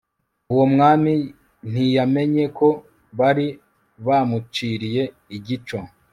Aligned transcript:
uwo 0.51 0.65
mwami 0.73 1.13
ntiyamenye 1.71 2.45
ko 2.57 2.67
bari 3.19 3.47
bamuciriye 4.07 5.03
igico 5.37 5.77